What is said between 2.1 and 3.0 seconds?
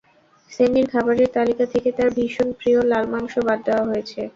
ভীষণ প্রিয়